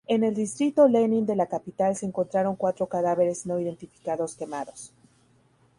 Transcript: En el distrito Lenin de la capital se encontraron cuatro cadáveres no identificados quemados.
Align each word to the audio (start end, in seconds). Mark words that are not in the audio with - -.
En 0.07 0.23
el 0.23 0.33
distrito 0.33 0.87
Lenin 0.87 1.27
de 1.27 1.35
la 1.35 1.45
capital 1.45 1.95
se 1.95 2.07
encontraron 2.07 2.55
cuatro 2.55 2.87
cadáveres 2.89 3.45
no 3.45 3.59
identificados 3.59 4.33
quemados. 4.35 4.91